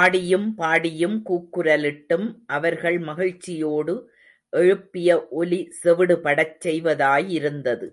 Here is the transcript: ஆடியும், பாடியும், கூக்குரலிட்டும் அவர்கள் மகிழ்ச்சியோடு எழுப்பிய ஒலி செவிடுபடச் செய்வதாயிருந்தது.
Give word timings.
ஆடியும், 0.00 0.44
பாடியும், 0.54 1.16
கூக்குரலிட்டும் 1.30 2.26
அவர்கள் 2.46 2.98
மகிழ்ச்சியோடு 2.98 3.94
எழுப்பிய 4.52 5.18
ஒலி 5.32 5.60
செவிடுபடச் 5.82 6.56
செய்வதாயிருந்தது. 6.64 7.88